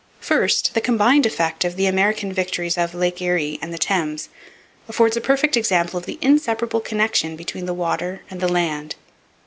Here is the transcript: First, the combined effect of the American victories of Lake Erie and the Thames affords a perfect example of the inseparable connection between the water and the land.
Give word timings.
First, 0.19 0.73
the 0.73 0.81
combined 0.81 1.27
effect 1.27 1.63
of 1.63 1.75
the 1.75 1.85
American 1.85 2.33
victories 2.33 2.75
of 2.75 2.95
Lake 2.95 3.21
Erie 3.21 3.59
and 3.61 3.71
the 3.71 3.77
Thames 3.77 4.29
affords 4.89 5.15
a 5.15 5.21
perfect 5.21 5.55
example 5.55 5.99
of 5.99 6.07
the 6.07 6.17
inseparable 6.23 6.79
connection 6.79 7.35
between 7.35 7.67
the 7.67 7.75
water 7.75 8.23
and 8.27 8.41
the 8.41 8.51
land. 8.51 8.95